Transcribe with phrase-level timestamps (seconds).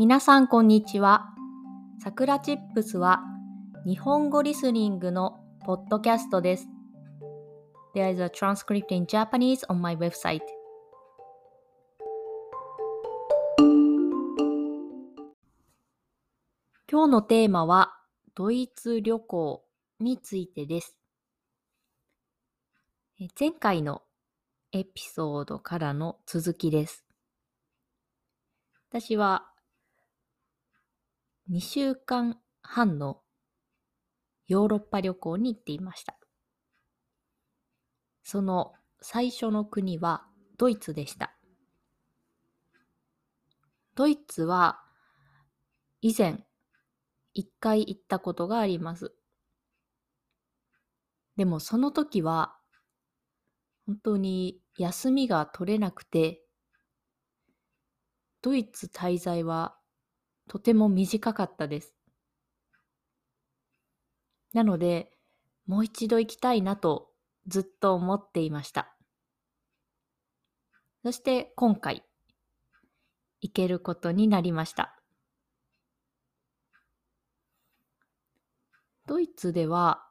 [0.00, 1.26] 皆さんこんにちは。
[2.02, 3.20] さくらチップスは
[3.84, 6.68] 日本語リスニングのポッドキャストです。
[7.94, 10.40] There is a transcript in Japanese on my website.
[16.90, 17.92] 今日のテーマは
[18.34, 19.62] ドイツ旅行
[19.98, 20.96] についてです。
[23.38, 24.00] 前回の
[24.72, 27.04] エピソードからの続きです。
[28.88, 29.49] 私は
[31.50, 33.22] 2週間半の
[34.46, 36.16] ヨーロッパ旅行に行っていました。
[38.22, 41.36] その最初の国はドイツでした。
[43.96, 44.80] ドイツは
[46.00, 46.44] 以前
[47.34, 49.12] 一回行ったことがあります。
[51.36, 52.56] でもその時は
[53.86, 56.42] 本当に休みが取れなくて
[58.40, 59.79] ドイツ滞在は
[60.50, 61.94] とても短かったです。
[64.52, 65.12] なので、
[65.68, 67.12] もう一度行きたいなと
[67.46, 68.92] ずっと思っていました。
[71.04, 72.02] そして今回、
[73.40, 75.00] 行けることになりました。
[79.06, 80.04] ドイツでは、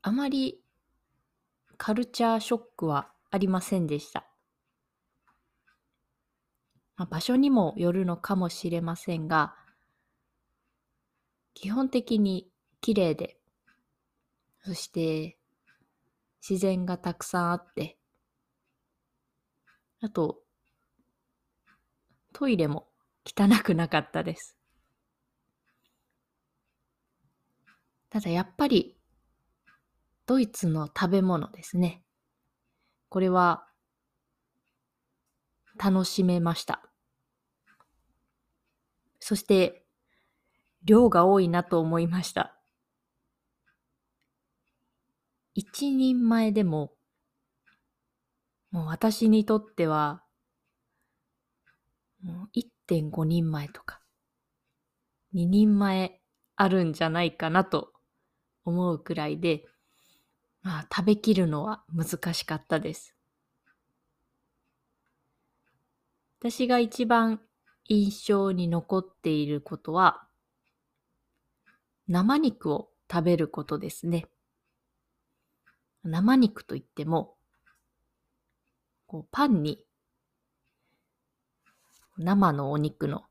[0.00, 0.64] あまり
[1.76, 4.33] カルチャーショックはありませんでした。
[6.96, 9.54] まあ、場所にもよるのかもしれませんが、
[11.54, 12.48] 基本的に
[12.80, 13.38] 綺麗で、
[14.62, 15.36] そして
[16.48, 17.96] 自然がたくさんあって、
[20.00, 20.42] あと、
[22.34, 22.88] トイレも
[23.24, 24.58] 汚くなかったです。
[28.10, 28.96] ただやっぱり、
[30.26, 32.02] ドイツの食べ物ですね。
[33.08, 33.66] これは
[35.82, 36.82] 楽しめました。
[39.20, 39.86] そして、
[40.84, 42.58] 量が多いなと思いました。
[45.54, 46.92] 一人前でも、
[48.70, 50.24] もう私にとっては、
[52.22, 54.00] もう1.5人前とか、
[55.32, 56.20] 2人前
[56.56, 57.92] あるんじゃないかなと
[58.64, 59.64] 思うくらいで、
[60.62, 63.13] まあ、食べきるのは難しかったです。
[66.46, 67.40] 私が一番
[67.88, 70.28] 印象に残っていることは、
[72.06, 74.26] 生肉を食べることですね。
[76.02, 77.36] 生肉といっても、
[79.06, 79.86] こうパンに
[82.18, 83.24] 生のお肉の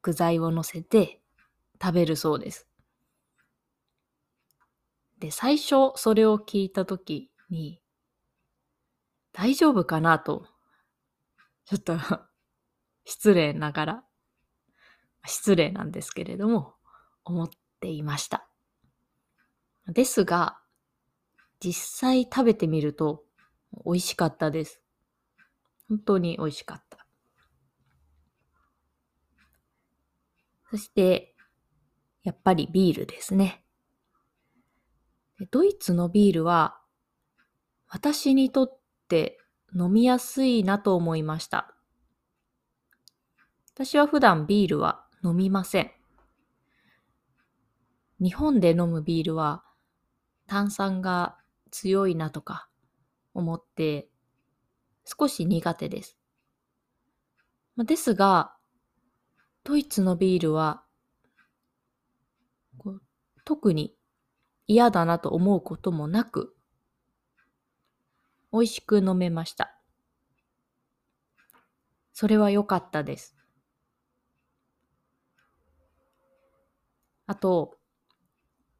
[0.00, 1.20] 具材を乗せて
[1.82, 2.66] 食べるそうです。
[5.18, 7.82] で、最初それを聞いたときに、
[9.34, 10.55] 大丈夫かなと
[11.66, 11.98] ちょっと
[13.04, 14.04] 失礼ながら、
[15.26, 16.76] 失礼なんですけれども、
[17.24, 17.50] 思っ
[17.80, 18.48] ていました。
[19.88, 20.60] ですが、
[21.60, 23.24] 実際食べてみると
[23.84, 24.80] 美味しかったです。
[25.88, 27.06] 本当に美味しかった。
[30.70, 31.34] そして、
[32.22, 33.64] やっぱりビールですね。
[35.50, 36.80] ドイツのビールは、
[37.88, 39.38] 私にとって
[39.74, 41.74] 飲みやすいなと思いました。
[43.74, 45.90] 私は普段ビールは飲みません。
[48.20, 49.64] 日本で飲むビールは
[50.46, 51.36] 炭酸が
[51.70, 52.68] 強いなとか
[53.34, 54.08] 思って
[55.04, 56.18] 少し苦手です。
[57.76, 58.56] ですが、
[59.64, 60.82] ドイツのビールは
[63.44, 63.94] 特に
[64.66, 66.55] 嫌だなと思うこともなく
[68.52, 69.78] 美味しく飲めました。
[72.12, 73.36] それは良かったです。
[77.26, 77.76] あと、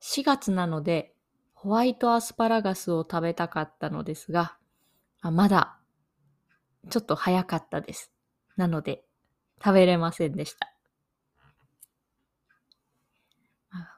[0.00, 1.14] 4月なので
[1.54, 4.56] ホワイトアスパラガスを食べたかったのですが、
[5.20, 5.78] あまだ
[6.88, 8.12] ちょっと早かったです。
[8.56, 9.04] なので
[9.62, 10.72] 食べれませんでした。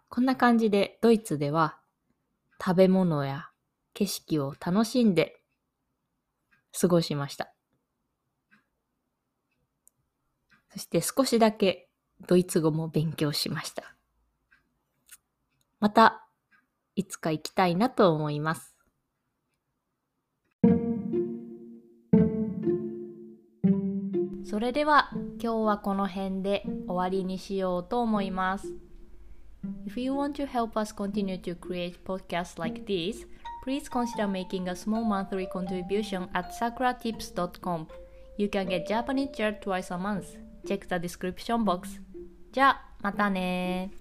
[0.09, 1.79] こんな感じでドイツでは
[2.61, 3.51] 食べ物や
[3.95, 5.40] 景色を楽しんで
[6.79, 7.53] 過ごしました。
[10.73, 11.89] そして少しだけ
[12.27, 13.97] ドイツ語も勉強しました。
[15.81, 16.27] また
[16.95, 18.77] いつか行きたいなと思います。
[24.45, 28.75] それでは今日はこの辺で終わりにしようと思います。
[29.87, 33.27] If you want to help us continue to create podcasts like this,
[33.64, 37.88] please consider making a small monthly contribution at sakuratips.com.
[38.38, 40.38] You can get Japanese chair twice a month.
[40.68, 42.02] Check the description box.
[42.52, 43.92] じゃあ、またね